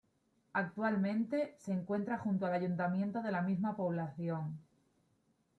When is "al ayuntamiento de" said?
2.47-3.31